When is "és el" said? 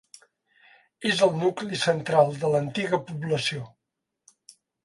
1.09-1.35